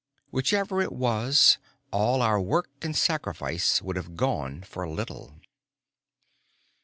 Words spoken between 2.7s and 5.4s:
and sacrifice would have gone for little.